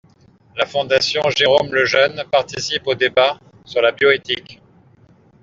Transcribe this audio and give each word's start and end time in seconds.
La 0.55 0.65
Fondation 0.65 1.21
Jérôme-Lejeune 1.29 2.23
participe 2.31 2.87
au 2.87 2.95
débat 2.95 3.39
sur 3.65 3.83
la 3.83 3.91
bioéthique. 3.91 4.59